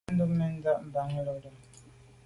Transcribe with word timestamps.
A 0.09 0.11
tù’ 0.17 0.25
mèn 0.37 0.51
nda’nda’ 0.57 1.01
mban 1.05 1.11
lo. 1.25 1.33